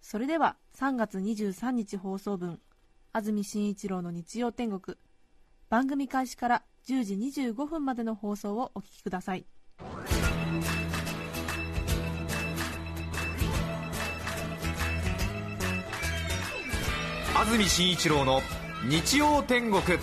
[0.00, 2.60] それでは3月23日放送分
[3.12, 4.96] 安住紳一郎の日曜天国
[5.68, 9.46] 番組開始から10時25分までの放送をお聞きください。
[17.36, 18.42] 安住紳一郎の
[18.88, 19.98] 日曜天国。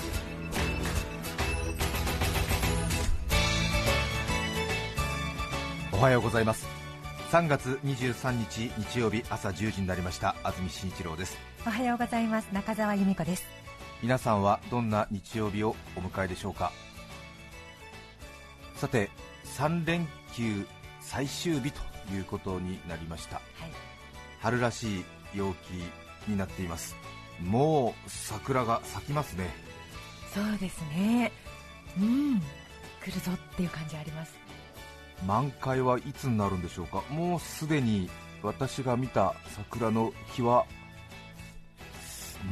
[5.91, 6.77] おはようございます。
[7.31, 10.38] 3月23日日曜日朝10時になりました。
[10.44, 11.38] 安住紳一郎です。
[11.66, 12.48] おはようございます。
[12.54, 13.45] 中澤由美子です。
[14.02, 16.71] 皆さんはどんな日曜日をお迎えでしょうか。
[18.77, 19.10] さて
[19.57, 20.65] 3連休
[21.02, 21.82] 最終日と
[22.13, 23.35] いうことになりました。
[23.35, 23.43] はい。
[24.40, 26.96] 春らしい陽気になっています。
[27.41, 29.49] もう桜が咲きますね。
[30.34, 31.34] そうですね。
[31.99, 32.40] うん。
[33.04, 34.37] 来るぞっていう感じあります
[35.26, 37.01] 満開はいつになるんでしょうか？
[37.10, 38.10] もうすでに
[38.43, 40.65] 私が見た桜の木は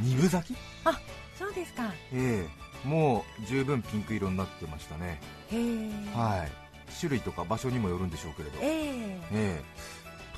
[0.02, 0.56] 二分咲き？
[0.84, 0.98] あ
[1.38, 1.92] そうですか。
[2.12, 2.66] ええ。
[2.86, 5.20] もう十分ピンク色になってましたね。
[5.50, 5.90] へえ。
[6.14, 6.50] はい。
[6.98, 8.58] 種類とか場所にもよるんでしょうけれど。
[8.60, 9.20] ええ。
[9.32, 9.64] ええ。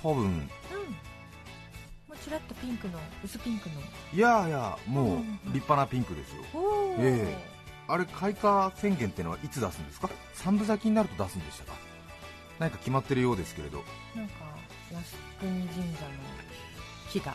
[0.02, 0.24] 多分。
[0.24, 0.32] うん。
[0.34, 0.44] も
[2.14, 3.74] うちらっとピンクの薄ピンクの。
[4.14, 6.42] いやいやもううんうん立派なピンクですよ。
[6.54, 7.36] おお、え。
[7.88, 10.10] あれ開花宣言ってのはいつ出すんですか？
[10.34, 11.72] 三分咲きになると出すんでしたか？
[12.58, 13.84] 何か決まってるようですけれど。
[14.14, 14.34] なんか
[14.90, 15.02] 靖
[15.40, 16.10] 国神社の
[17.10, 17.34] 木が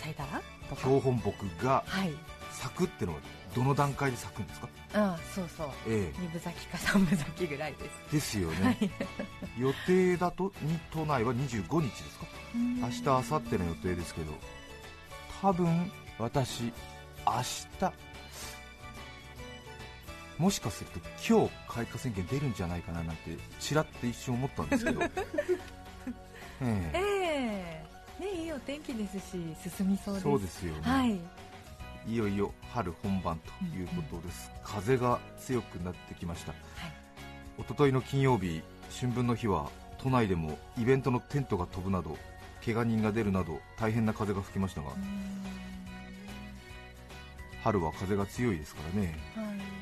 [0.00, 0.42] 咲いたら？
[0.68, 0.80] とか。
[0.82, 2.12] 標本木がはい。
[2.52, 3.20] 咲くってのは
[3.54, 4.68] どの段階で咲くんですか？
[4.92, 5.68] あそうそう。
[5.86, 7.90] え二分咲きか三分咲きぐらいです。
[8.10, 8.90] えですよね、はい。
[9.58, 12.26] 予定だとに都内は25日ですか？
[12.54, 14.32] 明明日明後日の予定ですけど
[15.40, 16.72] 多分私明
[17.42, 17.92] 日
[20.40, 25.02] もしかすると今日開花宣言出るんじゃないかななんてちらって一瞬思ったんですけど。
[25.04, 25.10] え
[26.62, 26.90] え。
[26.94, 27.84] え
[28.18, 28.24] え。
[28.24, 30.22] ねいいお天気ですし進みそうです。
[30.22, 31.20] そうですよね、はい。
[32.08, 37.60] い、よいよ春本番ということです、風が強くなってきました、はい。
[37.60, 38.62] 一昨日の金曜日
[38.98, 42.16] 春分の日は都内でもイベントのテントが飛ぶなど
[42.64, 44.92] 怪我人が出るなど大変な風が吹きましたが。
[47.62, 49.18] 春は風が強いですからね。
[49.36, 49.79] はい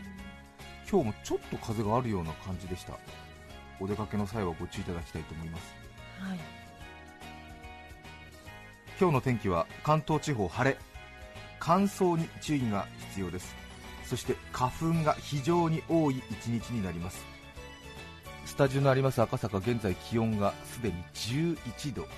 [0.91, 2.95] 今日もちょっと風があるような感じでした。
[3.79, 5.75] お出かけの際はご注意いただきたいと思います。
[6.19, 6.39] はい。
[8.99, 10.77] 今日の天気は関東地方晴れ。
[11.61, 13.55] 乾燥に注意が必要です。
[14.05, 17.25] そして花粉が非常に多い一日になります。
[18.47, 22.09] スタジオのあります赤坂現在気温がすでに11度。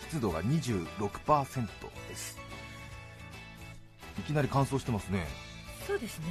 [0.00, 1.66] 湿度が26%
[2.08, 2.38] です。
[4.18, 5.26] いきなり乾燥してますね。
[5.86, 6.26] そうですね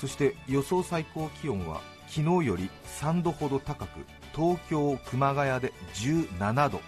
[0.00, 2.70] そして予想最高気温は昨日より
[3.00, 6.80] 3度ほど高く東京、熊谷で17度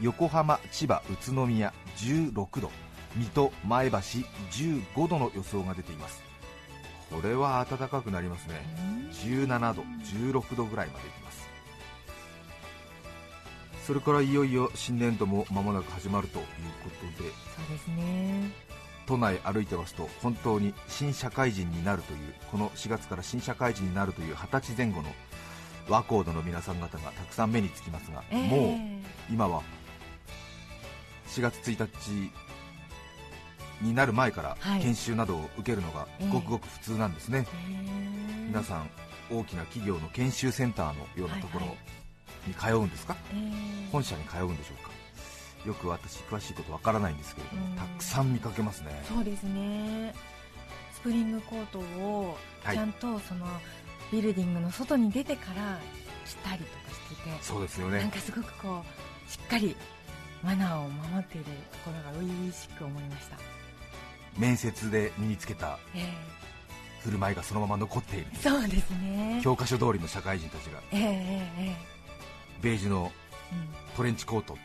[0.00, 2.70] 横浜、千葉、宇都宮16度
[3.14, 6.22] 水戸、前橋15度の予想が出ています。
[7.10, 8.60] これは暖かくなりますね。
[9.12, 11.48] 17度、16度ぐらいまでいきます。
[13.86, 16.44] それからいよいよ新年度も間もなく始まるという
[16.82, 17.30] ことで。
[17.30, 18.65] そうですね。
[19.06, 25.08] 都内歩いてますと本当に新社会人になるというこの4月から新社会人になるという20歳前後の
[25.88, 28.48] 和コードの皆さん方がたくさん目につきますが、ええ。
[28.48, 29.62] もう今は
[31.28, 32.32] 4月1日
[33.80, 34.82] になる前からはい。
[34.82, 36.28] 研修などを受けるのがええ。
[36.32, 37.86] ごくごく普通なんですね、え
[38.44, 38.46] え。
[38.48, 38.90] 皆さん
[39.30, 41.76] 大きな企業の研修センターのようなところはい。
[42.48, 43.88] に通うんですか、ええ。
[43.92, 44.90] 本社に通うんでしょうか？
[45.66, 47.76] よく私詳しいことわからないんですけれども、うん。
[47.76, 49.02] たくさん見かけますね。
[49.08, 50.14] そうですね。
[50.94, 52.76] スプリングコートをはい。
[52.76, 53.46] ちゃんとその
[54.12, 55.78] ビルディングの外に出てから
[56.24, 57.98] 着たりとかしてて、そうですよね。
[57.98, 59.76] なんかすごくこうしっかり
[60.42, 61.50] マナーを守っていると
[61.84, 63.36] ころが初々しく思いました、
[64.38, 66.12] 面接で身につけたえ
[67.00, 68.26] 振る舞いがそのまま残っている。
[68.32, 69.40] えそうですね。
[69.42, 70.80] 教科書通りの社会人たちが。
[70.92, 71.04] えええ
[71.58, 71.96] ええ
[72.62, 73.12] ベージュの
[73.96, 74.56] トレンチコート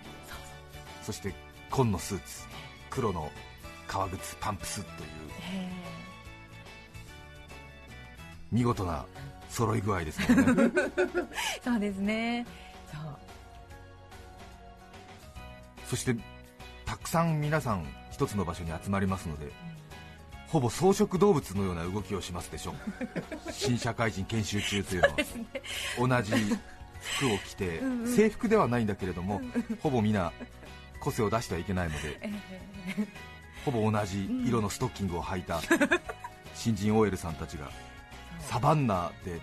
[1.01, 1.33] そして
[1.69, 2.43] 紺のスーツ
[2.89, 3.31] 黒の
[3.87, 5.09] 革靴パンプスという
[5.53, 5.69] え
[8.51, 9.05] 見事な
[9.49, 10.27] 揃い具合ですね。
[10.29, 10.33] え
[11.63, 12.45] そうですね。
[12.91, 13.17] そう。
[15.87, 16.15] そして
[16.85, 19.51] たくさん皆さん一つの場所に集まりますので
[20.47, 22.75] ほぼ草食動物のような動きをしますでしょう。
[23.51, 26.21] 新社会人研修中というのは。
[26.21, 26.33] 同じ
[27.17, 29.41] 服を着て制服ではないんだけれども
[29.81, 30.31] ほぼ皆
[31.01, 32.19] 個性を出してはいけないので
[33.65, 35.59] ほぼ同じ色のストッキングを履いた
[36.55, 37.69] 新人 OL さんたちが
[38.39, 39.41] サバンナで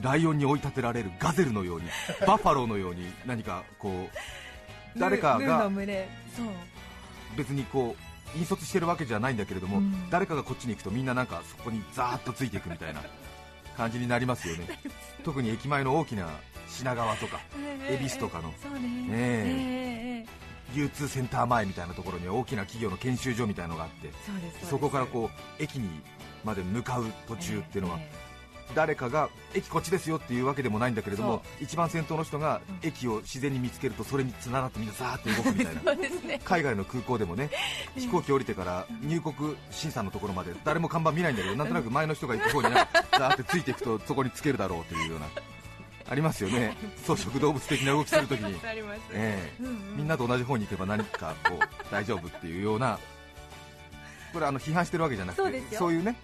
[0.00, 1.86] ライオンに追い立てられるガゼルのように
[2.26, 5.70] バッファローのように何かこう誰かが
[7.36, 10.10] 別にこう引率してるわけじゃないんだけれども、うん。
[10.10, 13.02] 誰かがこっちに行くとみんななんかそこにザーッとついていくみたいな
[13.76, 14.66] 感じになりますよね。
[15.24, 16.28] 特に駅前の大きな
[16.68, 17.40] 品川とか
[17.88, 18.52] 恵比寿とかの。
[18.80, 20.26] ね
[20.74, 24.10] 流通センター前みたいなところには大きな企業の研修所みたいなのがあって
[24.68, 25.88] そこからこう駅に
[26.44, 28.26] まで向かう途中っていうのは、え
[28.74, 35.94] 誰かが駅こっちですよっていうわけでもないんだけれども一番先頭の人が駅を自然に見つけるとそれにつながってみんなザーって動くみたいな。
[35.94, 36.40] ね。
[36.44, 37.50] 海外の空港でもね
[37.96, 45.26] 飛行機降りてから入国審査のところまで誰も看板見ないんだけどなんとなく前の人が行く方になザーってついていくとそこにつけるだろうというような
[46.08, 46.76] ありますよね。
[47.02, 49.62] 草食動物的な動きするときに、ありますええ。
[49.62, 49.96] うんうん。
[49.96, 52.98] みんなと同じ方に行けば何かこう大丈夫っていうような
[54.32, 56.16] これあの批判してるわけじゃなくてそういうね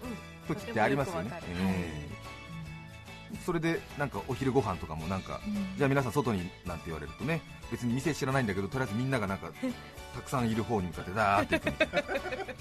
[0.49, 0.55] うん。
[0.55, 1.29] 時ってありますよね。
[1.29, 3.37] よええ。
[3.45, 5.77] それでなんかお昼ご飯とかもなんかうん。
[5.77, 7.41] じゃあ皆さん外になんて言われるとね
[7.71, 9.51] 別に店知らないんだけどとりあえずみんながなんか
[10.15, 12.55] たくさんいる方に向かってダーって行く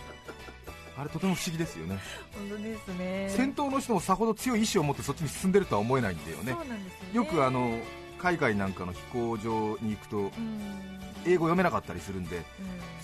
[0.97, 1.99] あれとても不思議ですよね。
[2.35, 3.29] 本当ですね。
[3.31, 6.53] 先頭の人もさほど強い意志を持ってそっちに進んでるとは思えないんだよね。
[6.53, 6.93] そうなんでね。
[7.13, 7.79] よくあの
[8.19, 10.31] 海外なんかの飛行場に行くとうん
[11.27, 12.45] 英語読めなかったりするんでうん。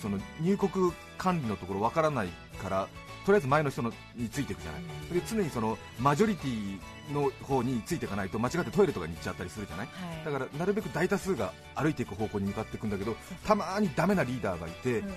[0.01, 2.27] その入国管理のところわからない
[2.61, 2.87] から
[3.25, 4.81] とりあえず前の人のについていくじゃない。
[5.07, 6.79] それで常にそのマジョリティ
[7.13, 9.87] の方についていかないと間違ってトイレとかに行っちゃったりするじゃない。
[9.87, 10.25] はい。
[10.25, 15.07] だからなるべく大多数が歩いていく方向に向かっていくんだけどたまにダメなリーダーがいて、うん。
[15.07, 15.11] 違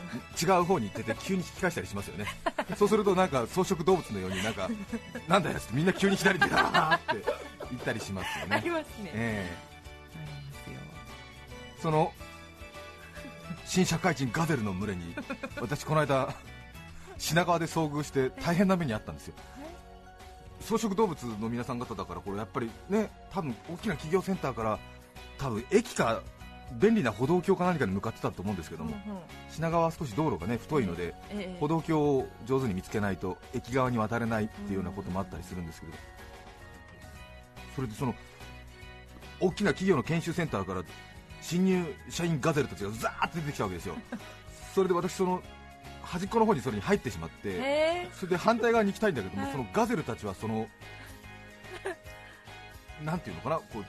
[0.60, 2.26] う方に行ってて急に引き返したりしますよね。
[2.76, 4.68] そうするとなんか草食動物のようになんか
[5.28, 7.24] なんだよってみんな急に左にガーって
[7.70, 9.10] 行ったりしますよ ありね、ますね。
[9.14, 9.56] え
[10.14, 10.76] ありますよ。
[11.76, 12.12] えその
[13.72, 15.14] 新社会人ガゼルの群れに
[15.58, 16.34] 私この間
[17.16, 19.34] 品川で遭遇して大変な目にあったんですよ。
[20.60, 24.78] 草食動物の皆さん方だからこれやっぱりね多分大きな企業センターから
[25.38, 26.20] 多分駅か
[26.72, 29.20] 便利な歩道橋か何かに向かってたと思うんですけども、うんうん。
[29.48, 31.56] 品川は少し道路がね太いので、ええ。
[31.58, 35.94] 歩道橋を上手に見つけないと駅側に渡れないっていうようなこともあったりするんですけど、
[37.74, 38.14] それでその
[39.40, 40.82] 大きな企業の研修センターから
[41.42, 43.96] 新入社員ガゼルたちがザーッと出てきたわけですよ、
[44.74, 45.42] それで私、その
[46.02, 49.52] 端っこの方にそれに入ってしまって、えそれで反対側に行きたいんだけども、はい。
[49.52, 50.68] そのガゼルたちはその、
[53.04, 53.84] なんていうのかな、こう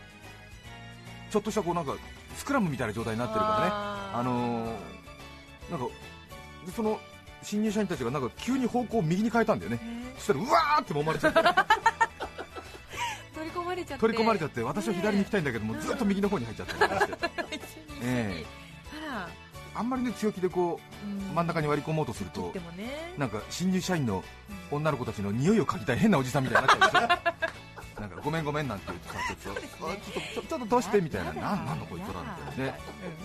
[1.32, 1.96] ちょっとしたこうなんか
[2.36, 3.70] スクラムみたいな状態になってるからね。
[3.72, 4.20] あー。
[4.20, 5.04] あのー
[5.72, 5.86] なんか
[6.66, 7.00] でその
[7.42, 11.40] 新入社員たちがなんか急に方向を右に変えたんだよね、えそしたらうわーって揉まれちゃって。
[11.40, 11.66] ー
[13.34, 17.33] 取り込まれちゃって私は左に行きたいんだけども、ねずっと右の方に入っちゃった
[18.04, 18.46] りとかして一緒に一緒にえ
[19.10, 19.30] あら
[19.76, 20.80] あんまりね強気でこ
[21.32, 23.14] う真ん中に割り込もうとするとね。
[23.18, 24.24] なんか新入社員の
[24.72, 27.34] 女の子たちの匂いを嗅ぎたい変なおじさんみたいになっちゃうんですよ
[28.02, 31.34] なんかごめんごめんなんて言ってさちょっちょっとちょちょっとどうしてみたいな。
[31.34, 32.80] なんなんのこいつらみたいなね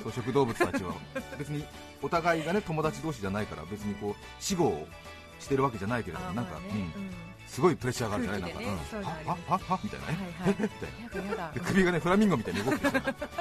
[0.05, 0.95] 草食動物たちは。
[1.39, 1.65] 別に
[2.01, 4.89] お互いがね友達同士じゃないから別にこう死後を
[5.39, 6.93] してるわけじゃないけれどもなんか、うん。
[7.47, 8.43] すごいプレッシャーがあるじゃない？
[8.43, 9.03] なんか、はますは
[9.49, 11.25] ははみたいなね、はいはいえみたい。
[11.25, 11.53] なやだやだ。
[11.57, 12.79] で首がねフラミンゴみたいに動く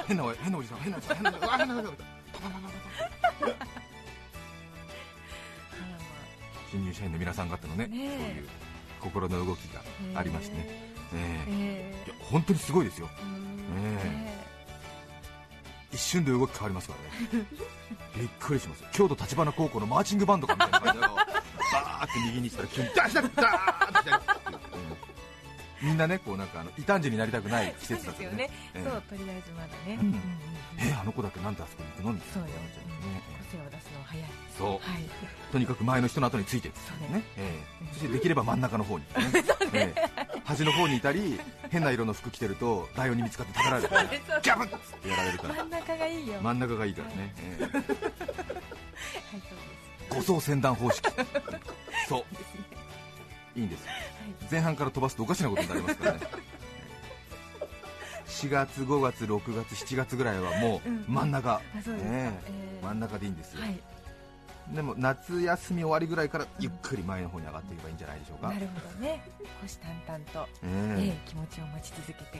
[0.06, 0.78] 変なお変なおじさん。
[0.78, 1.16] 変なおじさん。
[1.16, 1.58] 変なおじさん。
[1.58, 1.96] 変なおじさん。
[6.70, 7.48] 新入社員の皆さん。
[7.48, 8.00] 方のねそうい
[8.44, 8.48] う
[9.00, 9.82] 心の動きが
[10.18, 11.94] ありましてね、
[12.30, 13.12] 本当にすごいですよね
[15.92, 16.94] 一瞬で動き変わりますか
[17.32, 17.46] らね。
[18.16, 24.94] びっくりします京都立花高校のマーチングバンドかみたいな感じで バーって右に行ったら急にダッダッダーって左にう。
[24.94, 28.50] んみんなねこうなんかあの異端児になりたくない季節だったらね。
[28.74, 29.42] ええそうとりあえ。
[29.46, 29.98] ずまだね。
[30.00, 30.20] うん。
[30.78, 32.12] えあの子だけなんであそこに行くの？
[32.14, 32.48] みたいな。
[32.48, 34.28] 個性を出すのは早い。
[34.58, 34.70] そう。
[34.70, 34.80] はい。
[35.52, 37.18] とにかく前の人の後についていくそうね。
[37.18, 37.86] ね、ええ。
[37.92, 39.30] そしてできれば真ん中の方に、 ね。
[39.72, 40.10] ええ。
[40.44, 41.38] 端の方にいたり
[41.70, 45.54] 変な色の服着てるとライオンに見つかって食べられるからギャブッってやられるから。
[45.54, 46.40] 真ん中がいいよ。
[46.40, 47.62] 真ん中がいいからね、ええ。
[47.62, 47.86] はいそうで
[50.10, 50.16] す。
[50.16, 51.08] 五層船団方式。
[52.08, 52.24] そう。
[53.58, 53.96] いいんですはい。
[54.50, 56.20] 前半から飛ばすとおかしなことになりますからね。
[58.28, 61.96] 4月5月6月7月ぐらいはもううん真ん中、うですか。
[61.98, 62.32] ええ。
[62.46, 62.84] えー。
[62.86, 63.80] 真ん中でいいんですよ、はい
[64.74, 69.22] でも夏休み終わりぐらいからゆっくり前の方に上がっていけばいいんじゃないでしょうか、なるほどね。
[69.56, 71.04] 虎視眈々とええ。
[71.04, 72.20] ええ気持ちを持ち続けて。
[72.22, 72.30] はい。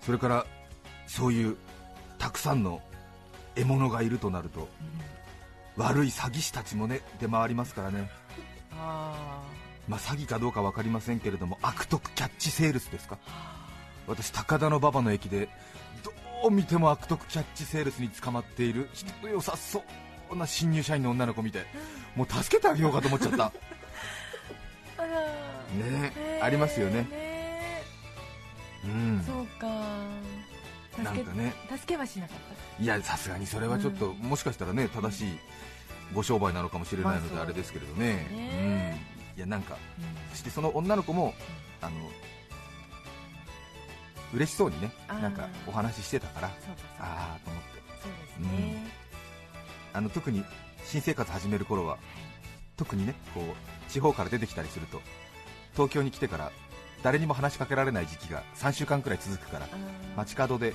[0.00, 0.46] それから
[1.06, 1.56] そういう
[2.18, 2.80] たくさんの
[3.56, 4.68] 獲物がいるとなると
[5.76, 8.08] 悪い詐欺師たちもね出回りますからね。
[8.72, 9.42] あ
[9.88, 13.18] まあ、詐欺かどうか分かりませんけれども悪徳キャッチセールスですか？
[14.06, 15.48] 私高田馬場の駅で
[16.04, 16.12] ど
[16.48, 19.82] う見ても悪徳キャッチセールスに捕まっている人の良さそう
[20.36, 21.64] な新入社員の女の子見て
[22.16, 23.44] もう助けてあげようかと思っちゃった。
[23.44, 23.52] あ
[24.98, 26.44] あらねへー。
[26.44, 27.02] ありますよね。
[27.02, 27.82] ね
[28.84, 29.24] うん。
[29.24, 29.68] そうか。
[30.92, 31.52] 助けなんかね。
[31.70, 32.38] 助けはしなかっ
[32.76, 32.82] た。
[32.82, 35.38] いやさすがにそれはちょっと、もしかしたらね正しい
[36.12, 39.00] ご商売なのかもしれないのであれですけれどね,、ですね。
[39.34, 39.38] うん。
[39.38, 40.04] いやなんかうん。
[40.32, 41.34] そしてその女の子も
[41.80, 41.92] あの
[44.34, 46.50] 嬉しそうにねなんかお話ししてたから
[46.98, 47.70] ああと思って。
[48.00, 48.90] そうですね、
[49.92, 50.44] あの特に
[50.84, 51.98] 新生活始める頃は
[52.76, 55.00] 特にねこう地方から出てきたりすると
[55.72, 56.52] 東京に来てから
[57.02, 59.66] 誰にも話しかけられない時期が3週間くらい続くから
[60.16, 60.74] 街角で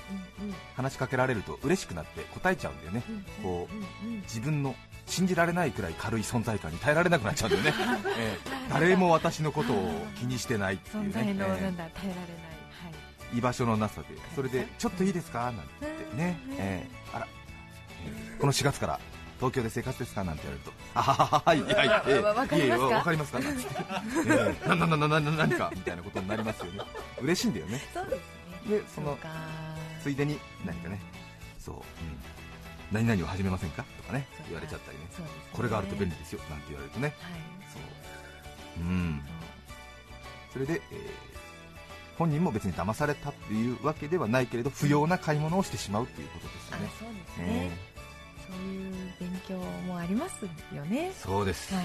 [0.75, 3.03] 話しかけられると嬉しくなって答えちゃうんだよね。
[3.07, 7.74] うんこう自分の信じられないくらい軽い存在感に耐えられなくなっちゃうんだよね、
[8.17, 8.50] ええ。
[8.72, 12.29] 誰も私のことを気にしてないっていうね、えのなんだ耐えられない。
[13.34, 15.43] え居場所のなさでそれでちょっといいですか？
[15.43, 16.53] なんて言ってね、うん。
[16.53, 16.89] ええ。
[17.13, 17.44] あら、ええ
[18.39, 19.00] この4月から
[19.38, 22.57] 東京で生活ですかなんて言われるとあははははいはいわええわわかりますか？
[22.57, 23.39] いえいえわかりますか？
[23.39, 23.75] なんつって、
[24.27, 26.79] ええなななななな何かみたいなことになりますよね。
[27.21, 27.74] 嬉しいんだよね。
[27.74, 28.19] はいそうです
[28.69, 28.77] ね。
[28.79, 29.17] でその
[30.01, 31.00] ついでに何かね
[31.59, 31.81] そう、うん、
[32.91, 33.83] 何々を始めませんか？
[33.97, 35.03] とかね言われちゃったりね。
[35.51, 36.39] これがあると便利ですよ。
[36.50, 37.07] なんて言われるとね。
[37.19, 37.33] はい。
[37.74, 37.79] そ
[38.79, 38.83] う。
[38.83, 39.21] うん。
[40.53, 41.35] それで、えー
[42.17, 47.71] 本人も別に騙されたっていうわけではないけれど不要な買い物をしてしまうっていうことですよね、あそうですえね、
[48.55, 49.57] いう勉強
[49.88, 50.45] もあります
[50.75, 51.12] よね。
[51.13, 51.83] ーそうです、はい。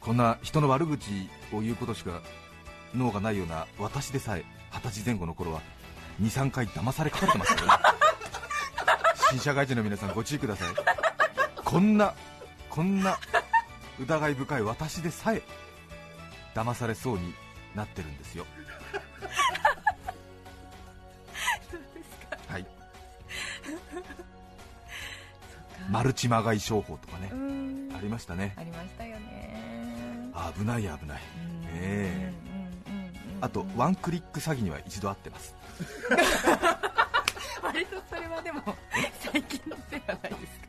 [0.00, 1.10] こんな人の悪口
[1.52, 2.22] を言うことしか
[2.94, 5.60] 脳がないような私でさえ二十歳前後の頃は
[6.22, 7.98] 23回騙されかかってましたからね。
[9.30, 10.68] 新社会人の皆さんご注意ください。
[11.64, 12.14] こんな
[12.70, 13.18] こんな
[13.98, 15.42] 疑い深い私でさえ
[16.54, 17.34] 騙されそうに
[17.74, 18.46] なってるんですよ
[25.90, 27.92] マルチまがい商法とかねう、ん。
[27.96, 28.54] ありましたね。
[28.56, 30.30] ありましたよね。
[30.56, 30.98] 危ない危ない。
[30.98, 31.18] うん。
[31.72, 32.32] え。
[33.40, 35.54] あとワンクリック詐欺には一度会ってます。
[37.62, 38.62] 割とそれはでも
[39.20, 39.74] 最近で
[40.06, 40.66] はないですか。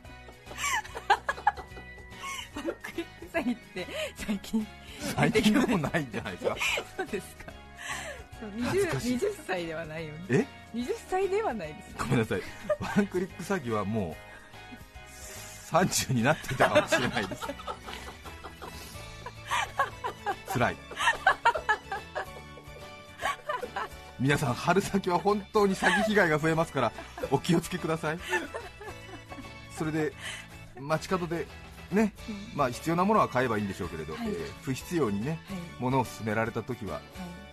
[2.56, 4.66] ワンクリック詐欺って最近。
[5.00, 6.56] 最近でもないんじゃないですか。
[6.96, 7.52] そうですか。
[8.40, 9.16] そう 20, 恥ずかしい。
[9.16, 10.20] 20歳ではないよね。
[10.28, 12.42] え？20歳ではないですごめんなさい。
[12.96, 14.27] ワンクリック詐欺はもう
[15.70, 17.46] 30になっていたかもしれないです。
[20.52, 20.76] 辛い。
[24.18, 26.92] 皆さん春先は本当に詐欺被害が増えますから
[27.30, 28.18] お気をつけください。
[29.76, 30.12] それで
[30.80, 31.46] 街角で
[31.92, 32.12] ね、
[32.54, 35.38] まあ、必要なものは買えばいいんでしょうけれど、はいえー不必要にねはい
[35.78, 37.02] 物を勧められた時ははい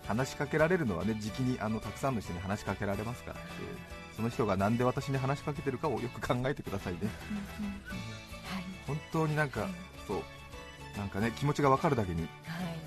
[0.06, 7.00] 話しかけられるのはね時期にあのたくさんの人に話しかけられますから、えーその人がなんで私に話しかけてるかをよく考えてくださいね。
[8.86, 9.70] 本当になんかはい。
[10.06, 10.22] そう。
[10.96, 12.28] なんかね気持ちが分かるだけに、はい。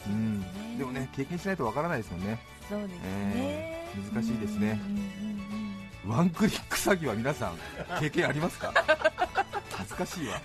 [0.07, 0.77] うん。
[0.77, 2.39] でもね経験しないと分からないですもんね。
[2.67, 3.79] そうですね、えー
[4.13, 4.79] 難しいですね。
[6.07, 7.57] ワンクリック詐欺は皆さん
[7.99, 8.71] 経験ありますか？
[9.75, 10.39] 恥ずかしいわ。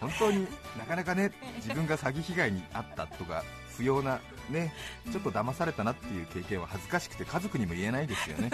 [0.00, 0.46] 本当に
[0.78, 3.44] なかなかね自分が詐欺被害に遭ったとか
[3.76, 4.18] 不要な
[4.50, 4.72] ね
[5.10, 8.50] ちょっと騙されたなっていう経験は恥ずかしくて家族にも言えないですよね。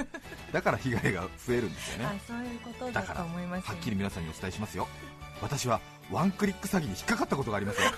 [0.53, 2.05] だから被害が増えるんですよね。
[2.07, 4.87] はい、そういうことだと思いますよはっきり皆さんにお伝えしますよ。
[5.41, 7.91] 私はワンクリック詐欺に引っかかったことがありますよ。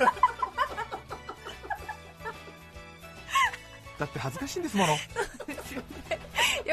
[3.98, 4.92] だって恥ずかしいんですもの。
[4.92, 4.98] よ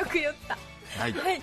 [0.05, 0.57] く言った。
[1.01, 1.13] はい。
[1.13, 1.41] はい。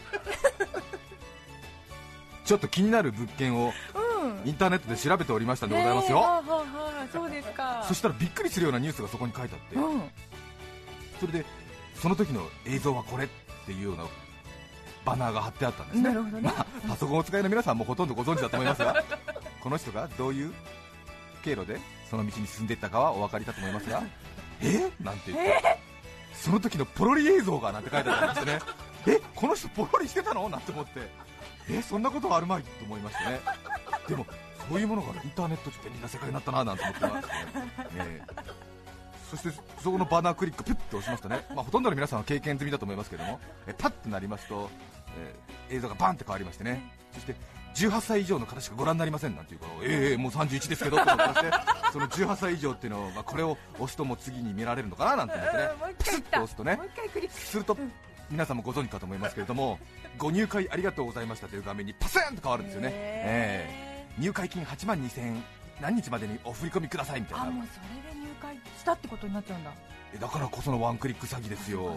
[2.45, 4.49] ちょっと気になる物件をうん。
[4.49, 6.43] インターネットで調べておりましたんでございますよ、ねえは
[7.87, 10.03] そしたらびっくりするようなニュースがそこに書いてあって、うん。
[11.21, 11.45] それで
[11.95, 13.29] その時の映像はこれっ
[13.67, 14.05] ていうような
[15.05, 16.13] バナーが貼ってあったんですね。
[16.13, 16.41] ね。
[16.43, 19.03] まあ、パソコンをお使いの皆さんもほとんどご存知だと思いますが
[19.63, 20.53] この人がどういう
[21.45, 24.03] 経路でその道に進んでいったかはお分かりかと思いますが
[24.63, 24.91] え？
[25.01, 25.79] なんて言って、
[26.35, 28.61] その時のポロリ映像がなんて書いてあったんですよね。
[29.19, 29.21] え？
[29.35, 30.49] この人ポロリしてたの？
[30.49, 31.01] なんて思って。
[31.69, 31.83] え？
[31.83, 33.41] そんなことはあるまいと思いましてね。
[34.09, 34.27] でも
[34.73, 37.43] そういうものがインターネットって便利な世界になったななんて思ってましてね、
[37.97, 38.53] え え
[39.31, 44.71] そしてそこのバナークリックピュッと押しますとね、まあ、ほとんどの皆さんは経験済みだと思いますけどもえパッとなりますと、
[45.19, 46.83] えー映像がバンって変わりましてね。
[47.15, 47.35] そして
[47.75, 51.51] 18歳以上の方しかご覧になりませんなんていうからええもう31ですけどってまして
[51.91, 56.79] その18歳以上っていうのを、まあ、これを押すともう次に見られるのかななんて思ってねうんもう一プスッと押すとね
[57.31, 57.79] すると
[58.31, 59.79] 皆さんもご存知かと思いますけれども
[60.19, 65.45] ご入会ありがとうございましたという画面にパスンと変わるんですよね、ええ入会金8万2000円
[65.81, 67.45] 何日までにお振り込みくださいみたいな。
[67.45, 69.73] あもうそれで入会したってことになっちゃうんだ。
[70.15, 71.97] えだからこそのワンクリック詐欺ですよ。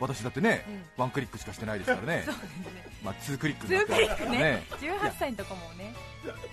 [0.00, 2.22] 私だってね、えワンクリックしかしてないですからね。
[2.26, 2.86] そうですね。
[3.02, 4.38] まあ、2クリックにな2ってクリックね。
[4.38, 4.62] ね。
[4.80, 5.94] 18歳のとこもね。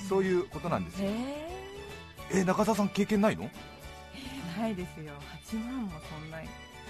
[0.10, 1.10] そういうことなんですよ。
[1.12, 2.44] ええ。
[2.44, 3.44] 中澤さん経験ないの？
[3.44, 5.14] ー、ないですよ。
[5.52, 6.50] 8万もそんなに。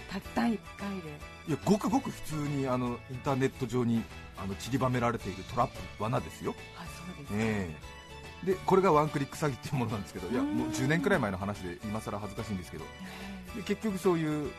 [0.09, 1.09] たった1回で。
[1.49, 4.01] いやごくごく普通にあのインターネット上に
[4.37, 6.55] あの散りばめられているトラップ罠ですよ。
[6.77, 7.94] あそうですか、ええ
[8.45, 12.85] でこれがワンクリック詐欺っていうものなんですけどいやうんもう10年くらい前の話で今更恥ずかしいんですけど。
[13.55, 14.51] で結局そういう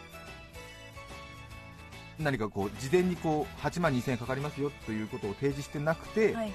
[2.18, 6.52] 何かこう事前にこう8万2000円かかりますよということを提示してなくて、はいはい。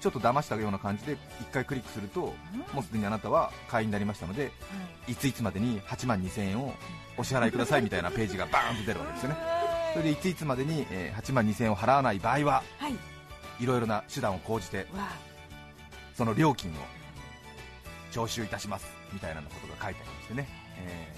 [0.00, 1.16] ちょっと騙したような感じで1
[1.50, 2.34] 回クリックすると
[2.74, 4.52] もうすでにあなたは会員になりましたので
[5.08, 5.14] い。
[5.14, 6.74] ついつまでに8万2000円を
[7.16, 9.36] お支払いくださいみたいなページがバーンと出るわけですよね。
[9.92, 12.94] それでいついつまでにえー8万2000円を払わない場合ははい。
[13.60, 15.08] いろいろな手段を講じてわ
[16.14, 16.74] その料金を
[18.10, 21.14] 徴収いたしますみたいなことが書いてありましてね、え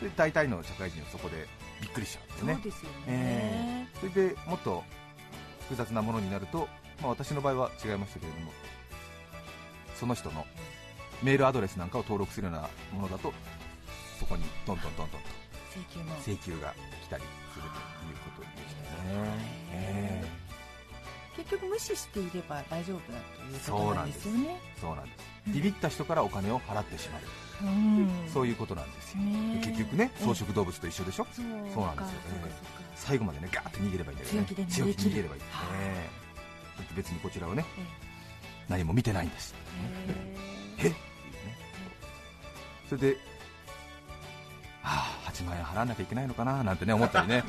[0.00, 0.04] ー。
[0.04, 1.46] で大体の社会人はそこで
[1.80, 3.06] びっくりしちゃうんですよね。
[3.06, 4.84] ね、えそれでもっと
[5.62, 6.68] 複雑なものになると、
[7.00, 8.52] まあ、私の場合は違いましたけれども
[9.98, 10.46] その人の
[11.22, 13.32] メールアドレスなんかを登録するようなものだと
[14.18, 15.36] そこにどんどんどんどんと
[16.22, 20.15] 請求が来たりするということでしたね、え
[21.36, 24.60] 結局無視していれば大丈夫だということなんですよね。
[24.78, 25.16] ーそうなんです。
[25.48, 27.22] ビビった人からお金を払ってしまう、
[27.64, 28.08] うん。
[28.32, 31.26] そういうことなんですよ、ねで結局ね草食動物と一緒でしょ？
[31.32, 32.48] そうそうなんですよそうか
[32.96, 34.44] 最後までねガーッと逃げればいいんだよね。
[34.44, 34.62] 強気で
[35.10, 36.10] 逃げればいいんだよね。
[36.78, 37.64] だって別にこちらはね
[38.68, 39.54] 何も見てないんです。
[40.78, 40.98] えっていうね。
[42.88, 43.16] それで
[44.82, 47.44] ああ8万円払わなきゃいけないのかななんてね思ったり ね。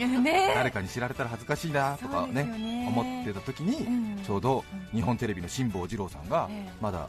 [0.56, 4.24] 誰かに知られたら恥ずかしいなとかねね思ってた時に、うん。
[4.24, 5.00] ちょうどうん。
[5.00, 6.70] 日本テレビの辛坊治郎さんがええ。
[6.82, 7.08] まだ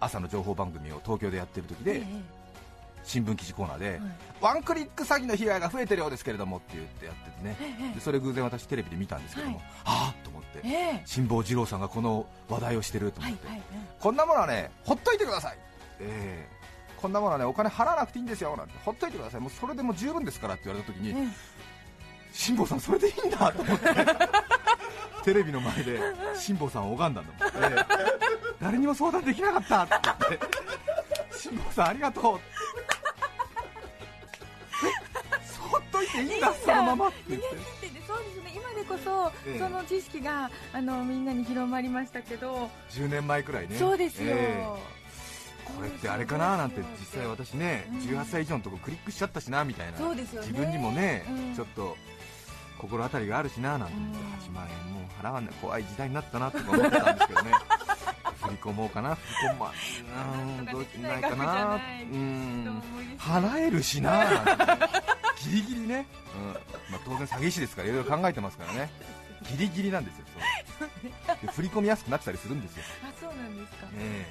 [0.00, 2.06] 朝の情報番組を東京でやってる時えで
[3.04, 4.00] 新聞記事コーナーではい。
[4.40, 7.56] ワンクリック詐欺の被害が増えてるようですけれどもって言ってやっててね。
[7.60, 7.94] ええ。
[7.94, 9.66] でそれ偶然私テレビで見たんですけども、はい。
[9.84, 10.60] ああと思って。
[10.64, 11.02] ええ。
[11.04, 13.48] 辛坊治郎さんがこの話題をしてると思って、
[14.00, 15.58] こんなものはねほっといてください、
[16.00, 16.61] ええ
[17.02, 19.40] こんなものはねお金払わなくていいんですよなんてほっといてください。
[19.40, 21.62] もうそれでもう十分ですからって言われた時に、ええ
[22.32, 23.84] 辛坊さんそれでいいんだと思って。
[25.22, 26.00] テレビの前で
[26.34, 27.86] 辛坊さんを拝んだんだもん、ええ。
[28.60, 30.46] 誰にも相談できなかったって言って。
[31.36, 32.40] 辛坊さんありがとう
[34.84, 34.90] え
[35.60, 37.48] ほっといていいんだそのままって言って。
[38.06, 38.52] そうですね。
[38.54, 39.58] 今でこそ、ええ。
[39.58, 43.76] その知識があのみんなに広まりましたけど、10年前くらいね。
[43.76, 44.66] そうですよ、え
[44.98, 45.01] え
[45.64, 49.98] これってあれかななんて実際私ね、うん18歳以上のとこクリックしちゃったしなみたいな。
[49.98, 51.54] 自分にもね、うん。
[51.54, 51.96] ちょっと
[52.78, 54.32] 心当たりがあるしななんて思って、うん。
[54.32, 57.50] 8万円もう払わない怖い時代になったなとか思ってたんですけどね。
[58.42, 59.72] 振り込もうかな振り込ま
[60.58, 61.76] うんどうしないかな。
[61.76, 64.26] うどうも無理です払えるしな
[65.38, 66.52] ギリギリね、うん。
[66.52, 68.90] まあ、当然詐欺師ですからいろいろ考えてますからね。
[69.50, 70.24] ギリギリなんですよ
[70.78, 70.88] そう。
[71.46, 74.26] で振り込みやすくなってたりするんですよ、あそうなんですか、ねえ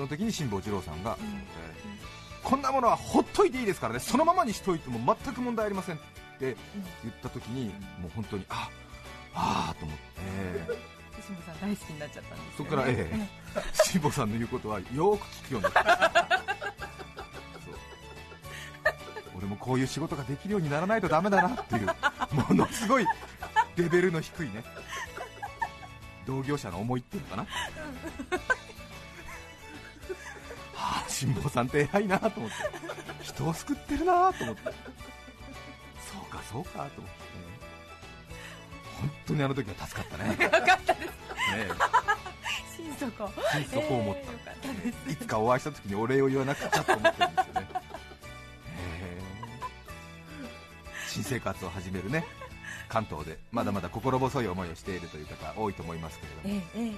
[0.00, 1.26] その時に辛坊治郎さんが、うん。
[1.26, 1.40] えー
[2.42, 4.00] こんなものはほっといていいですからね。
[4.00, 5.98] そのままにしといても全く問題ありませんっ
[6.38, 6.56] て
[7.02, 7.66] 言った時に
[8.00, 8.70] もう本当にあ
[9.34, 13.28] ああと思って、えー吉本さん大好きになっちゃったんですそこからええ。
[13.84, 16.40] 辛坊さんの言うことはよーく聞くようになった。
[19.36, 21.86] 俺もこういう仕事ができるようにならないとダメだなっていう
[22.48, 23.06] ものすごい
[23.76, 24.64] レベルの低いね
[26.26, 27.46] 同業者の思いっていうのかな
[31.20, 32.56] 辛坊さんって偉いなと思って。
[33.22, 34.62] 人を救ってるなと思って。
[34.64, 34.70] そ
[36.26, 37.10] うかそうかと思って、ね、
[39.00, 40.44] 本当にあの時は助かったね。
[40.44, 41.06] よかったです。
[41.06, 41.12] ね
[42.74, 43.30] 心底。
[43.52, 44.32] 心底思った、えー。
[44.32, 47.68] よかったですいつかお会いした時にお礼を言わなくちゃと思ってるんですよね。
[47.70, 47.78] へ
[49.02, 49.20] え。
[51.06, 52.24] 新生活を始めるね。
[52.88, 53.38] 関東で。
[53.52, 56.64] まだまだ心細い思いをしているという方多いと思いますけれども。
[56.76, 56.94] えええええ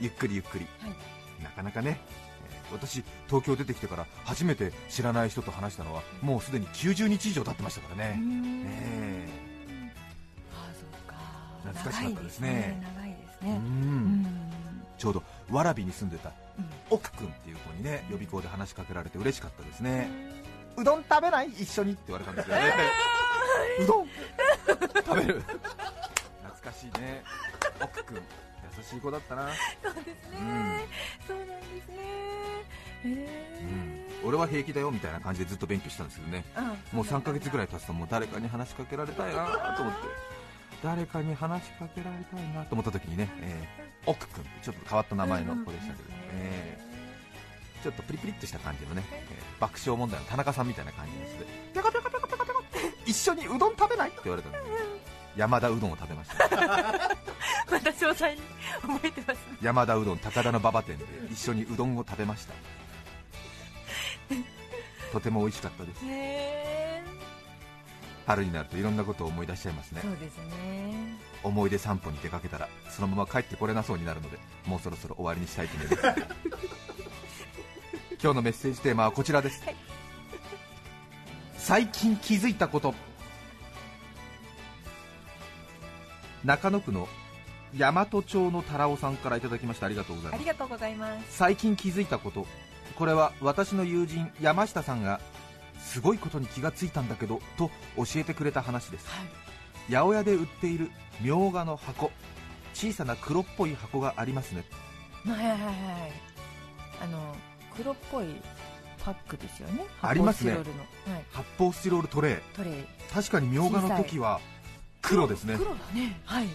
[0.00, 0.66] ゆっくりゆっくり。
[0.80, 1.42] はい。
[1.42, 1.98] なかなかね。
[2.02, 2.28] えー
[2.72, 8.20] 私東京出てきてから初めて知らない人と話したのはもうすでに90日以上経ってましたからね。
[8.66, 9.28] え。
[10.54, 11.14] あそうか。
[11.72, 12.82] 懐かしかったですね。
[14.98, 16.70] ちょうど蕨に住んでたうん。
[16.90, 20.10] 奥くんっていう子にね予備校で話しかけられて嬉しかったですね。
[20.76, 21.48] うどん食べない？
[21.50, 21.92] 一緒に？
[21.92, 22.56] って言われたんですよ。
[22.56, 22.62] ね
[23.80, 24.08] うどん？
[25.04, 25.40] 食べる？
[25.40, 27.22] 懐かしいね。
[27.80, 28.16] 奥くん。
[28.16, 28.22] 優
[28.84, 29.48] しい子だったな。
[29.82, 30.80] そうですね、うん。
[31.26, 31.96] そうなんですね
[33.04, 36.44] へえ俺は平気だよみたいな感じでずっと勉強したんですけどね。
[36.92, 40.38] もう3ヶ月ぐらい経つともう誰かに話しかけられたいなと思って。
[40.82, 46.88] 誰かに話しかけられたいなと思った時にね、えー、奥君ちょっと変わった名前の子でしたけど、えー
[47.80, 51.26] ちょっとプリプリっとした感じのね、えー爆笑問題の田中さんみたいな感じで。
[51.28, 52.44] すねピョコピョコピョコピョコ
[53.04, 54.58] ピ一緒にうどん食べないって言われたんで
[55.36, 58.40] 山田うどんを食べましたまた詳細に
[58.82, 62.54] 覚えてますね山田うどん高田の馬場店で一緒にうどんを食べました
[65.12, 66.02] とても美味しかったです。
[68.26, 70.02] 春になるといろんなことを思い出しちゃいますね。
[70.02, 71.16] そうですね。
[71.42, 76.02] 思い出散歩に出かけたらそのまま帰ってこれなそうになるのでもうそろそろ終わりにしたいと思います。
[78.20, 79.76] 今日のメッセージテーマはこちらです、はい。
[81.56, 82.94] 最近気づいたこと。
[86.44, 87.08] 中野区の
[87.76, 89.86] 大和町の太郎さんからいただきました。
[89.86, 90.28] ありがとうござ
[90.88, 91.36] います。
[91.36, 92.46] 最近気づいたこと
[92.98, 95.20] これは私の友人山下さんが
[95.78, 99.06] すごいことに気がついたんだけどと教えてくれた話です。
[99.08, 99.26] はい。
[99.94, 102.10] 八百屋で売っているみょうがの箱
[102.74, 104.64] 小さな黒っぽい箱がありますね。
[105.24, 105.72] はいはいはいはい。
[107.00, 107.36] あの
[107.76, 108.26] 黒っぽい
[109.04, 109.84] パックですよね。
[110.02, 110.56] ありますね。
[110.56, 112.74] 発泡スチロールの、はい、発泡スチロールトレートレイ。
[113.14, 114.40] 確かにみょうがの時は
[115.02, 115.56] 黒ですね。
[115.56, 116.20] 黒だね。
[116.24, 116.48] はい。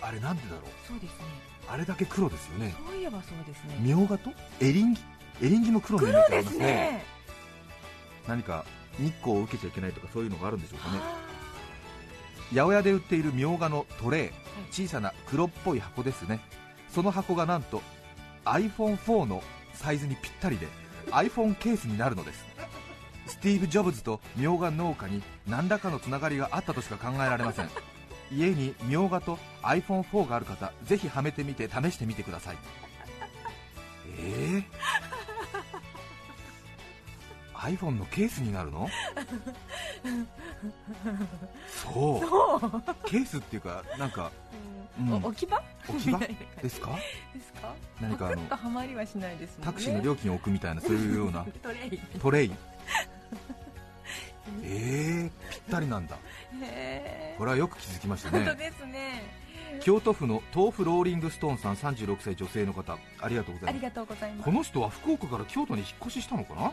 [0.00, 0.62] あれなんでだろう。
[0.86, 1.24] そうですね。
[1.68, 2.74] あれだけ黒ですよね。
[2.88, 3.76] そういえばそうですね。
[3.80, 5.00] みょうがとエリンギ？
[5.40, 6.66] エリンギも黒のイメージありますすね。
[6.66, 7.04] ね
[8.26, 8.64] 何か
[8.98, 10.98] 日光を受けちゃいけないとかそういうのがあるんでしょうかね。
[11.00, 11.28] あ
[12.50, 14.32] 八百屋で売っているみょうがのトレーはい。
[14.72, 16.40] 小さな黒っぽい箱ですね。
[16.88, 17.82] その箱がなんと
[18.44, 19.42] iPhone4 の
[19.74, 20.66] サイズにぴったりで
[21.10, 22.44] iPhone ケースになるのです。
[23.26, 27.68] スティーブ・ジョブズとみょうが農家に何らかのつながりがあったとしか考えられません。
[28.32, 32.56] 家にみょうがと iPhone4 がある方ぜひはめてみて試してみてください。
[34.20, 34.64] えー、
[37.58, 38.88] iPhone のケースになるの？
[41.68, 42.20] そう。
[43.08, 45.24] ケースっていうかなんかーうん。
[45.24, 45.62] お置き場？
[45.88, 46.18] 置き場？
[46.62, 46.90] ですか？
[47.34, 47.74] ですか？
[48.00, 49.64] 何かあのはまりはしないですね。
[49.64, 51.44] タクシーの料金を置くみたいなそういうような。
[51.62, 51.98] トレイ。
[52.20, 52.52] トレイ。
[54.62, 56.16] えー、ぴったりなんだ。
[56.62, 58.38] へこれはよく気づきましたね。
[58.44, 59.36] 本当ですね。
[59.82, 63.74] 京都府の豆腐ローリングストーンさん36歳女性の方ありがとうござい
[64.32, 64.42] ます。
[64.44, 66.72] この人は福岡から京都に引っ越ししたのかな？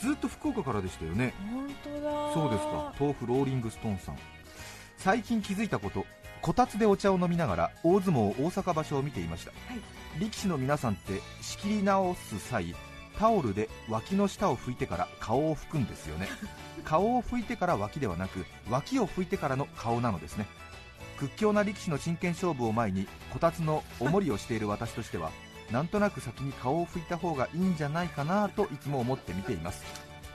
[0.00, 1.34] ずっと福岡からでしたよね。
[1.52, 2.32] 本当だ。
[2.32, 2.94] そうですか。
[2.98, 4.18] 豆腐ローリングストーンさん。
[4.96, 6.06] 最近気づいたこと。
[6.40, 10.20] こたつでお茶を飲みながら大相撲大阪場所を見ていました、はい。
[10.20, 12.74] 力士の皆さんって仕切り直す際
[13.18, 16.28] タオルで脇の下を拭いてから顔を拭くんですよね。
[16.84, 20.46] 顔を拭いてから脇ではなく脇を拭いてからの顔なのですね。
[21.18, 25.30] 屈強な力士の真剣勝負を前にこたつのおもりをしている私としては
[25.70, 29.84] なんとなく先に顔を拭いた方がいいんじゃないかなといつも思って見ています。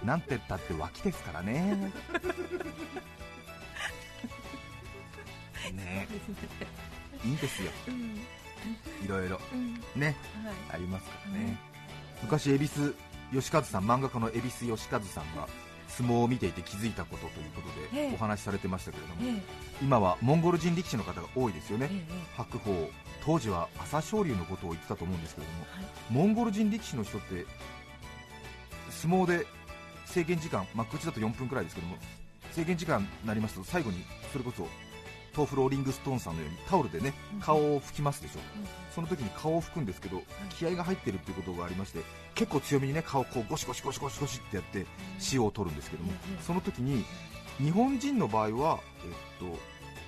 [0.03, 1.91] なんてったって脇ですからね。
[5.73, 6.07] ね。
[7.23, 7.71] いいんですよ。
[7.87, 8.15] うん。
[9.03, 9.39] いろいろ。
[9.51, 9.73] うん。
[9.95, 10.15] ね。
[10.43, 10.55] はい。
[10.73, 11.57] ありますからね、
[12.21, 12.95] 昔恵比寿
[13.33, 15.47] 吉和さん漫画家の恵比寿吉和さんが
[15.87, 18.09] 相撲を見ていて気づいたことということええ。
[18.09, 19.41] でお話しされてましたけれども、ええ。
[19.81, 21.89] 今はモンゴル人力士の方が多いですよね、
[22.35, 22.89] 白鵬。
[23.23, 25.85] 当時は朝青龍のことを言ってたと思うんですけれども、はい。
[26.09, 27.45] モンゴル人力士の人って
[28.89, 29.45] 相撲で
[30.05, 31.97] 制限時間、まあ、口だと4分くらいですけども
[32.51, 34.67] 制限時間になりますと最後にそれこそ
[35.35, 37.39] 豆腐ローリングストーンさんのようにタオルでねうん。
[37.41, 38.67] 顔を拭きますでしょ、うん。
[38.93, 41.99] その時に顔を拭くんですけど気合が入ってるっていうことがありまして
[42.33, 44.85] 結構強めにね顔をこうゴシゴシゴシゴシゴシってやって
[45.33, 47.03] 塩を取るんですけどもその時に
[47.57, 48.79] 日本人の場合は、
[49.39, 49.57] えっと、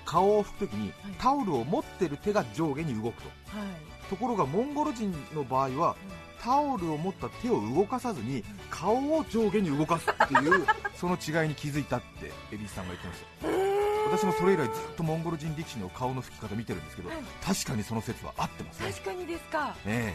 [0.04, 0.92] 顔を拭く時にはい。
[1.18, 3.28] タオルを持ってる手が上下に動くと。
[3.56, 4.08] はい。
[4.08, 5.96] ところがモンゴル人の場合は
[6.42, 10.64] タオルを持った手を動かさずに顔を上下に動かすっていう
[10.94, 13.67] その違いに気づいたってエビスさんが言ってました
[14.10, 17.18] 私もそれ以来ずっとモンゴル人力士の顔の拭き方見てるんですけどはい。
[17.44, 18.90] 確かにその説は合ってますね。
[18.92, 19.74] 確かにですか。
[19.86, 20.14] え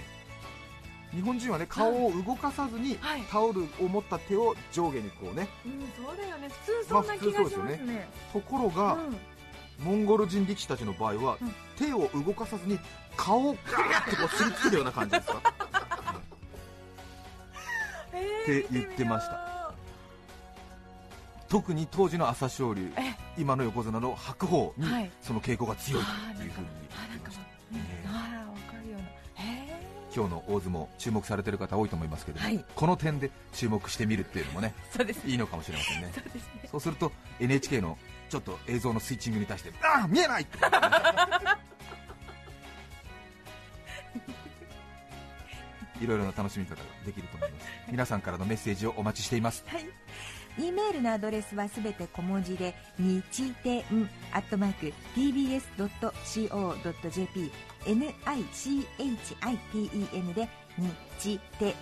[1.13, 1.15] え。
[1.15, 3.21] 日本人はね顔を動かさずにはい。
[3.29, 5.47] タオルを持った手を上下にこうね。
[5.65, 6.49] うんそうだよね。
[6.49, 8.07] 普通そんな気がしますまあ普通そうね。
[8.33, 9.17] ところが、うん。
[9.85, 11.53] モンゴル人力士たちの場合は、うん。
[11.77, 12.79] 手を動かさずに
[13.15, 15.41] 顔をガーッとこうすりつけるような感じですか？
[18.13, 19.73] えって言ってました。
[21.49, 22.91] 特に当時の朝青龍。
[22.97, 25.11] え今の横綱の白鵬にはい。
[25.21, 26.03] その傾向が強い
[26.37, 27.43] というふうに言ってました、
[30.15, 32.63] 今日の大相撲注目されてる方多いと思いますけども、はい。
[32.75, 35.27] この点で注目してみるっていうのもねそうです。
[35.27, 36.11] いいのかもしれませんね。
[36.15, 36.69] そうですね。
[36.71, 37.97] そうすると NHK の
[38.29, 40.57] ちょっと映像のスイッチングに対してああ見えないって
[46.01, 47.65] いろいろな楽しみ方ができると思います。
[47.89, 49.63] 皆さんからのメッセージをお待ちしています。
[49.67, 49.85] はい
[50.57, 53.81] E メールのアドレスはすべて小文字で日天
[54.31, 55.73] アットマーク tbs.co.jp
[57.85, 59.17] nichiten
[60.33, 60.47] で
[61.17, 61.73] 日天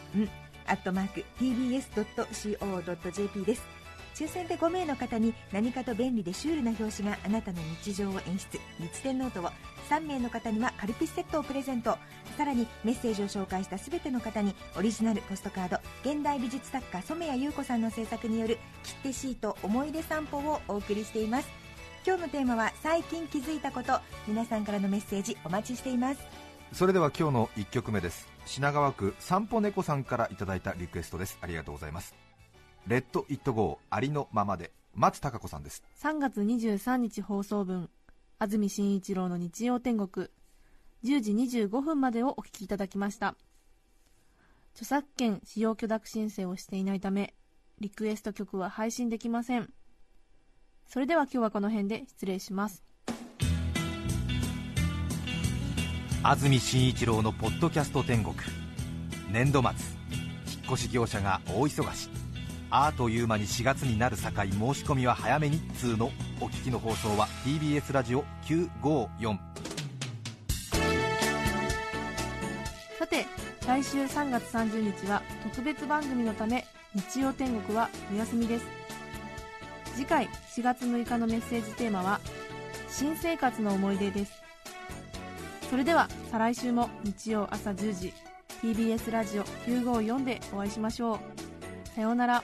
[0.68, 3.81] アットマーク tbs.co.jp です。
[4.16, 8.60] 抽選で5名の方に何かと便利でシュールな表紙があなたの日常を演出。
[8.80, 9.50] 日天ノートを
[9.90, 11.98] 3名の方にはカルピスセットをプレゼント。
[12.38, 15.78] さらにメッセージを紹介したすべての方にオリジナルポストカード。
[16.10, 21.50] 現代美術作家染谷優子さんの制作による切手シート思い出散歩をお送りしています。
[22.06, 24.00] 今日のテーマは最近気づいたこと。
[24.28, 26.22] 皆さんからのメッセージお待ちしています。
[26.74, 28.28] それでは今日の1曲目です。
[28.46, 31.38] 品川区散歩猫さんからいただいたリクエストです。
[31.42, 32.16] ありがとうございます。
[32.88, 34.72] レッド・イット・ゴーありのままで。
[34.94, 35.84] 松たか子さんです。
[36.02, 37.90] 3月23日放送分。
[38.40, 40.28] 安住紳一郎の日曜天国。
[41.04, 43.36] 10時25分までをお聞きいただきました。
[44.74, 47.34] 著作権使用許諾申請をしていないため
[47.80, 49.70] リクエスト曲は配信できません。
[50.88, 52.84] それでは今日はこの辺で失礼します。
[56.24, 58.36] 安住紳一郎のポッドキャスト天国。
[59.32, 59.76] 年度末引
[60.70, 62.10] っ越し業者が大忙し
[62.74, 69.38] あーという間に4月になるさかい申し込みは早めに通のお聞きの放送は TBS ラジオ954
[72.98, 73.26] さて
[73.68, 78.66] 来週3月30日は特別番組のため日曜天国はお休みです。
[79.96, 82.20] 次回4月6日のメッセージテーマは
[82.90, 84.42] 新生活の思い出です。
[85.70, 88.14] それでは再来週も日曜朝10時
[88.62, 91.20] TBS ラジオ954でお会いしましょう。
[91.96, 92.44] さようなら。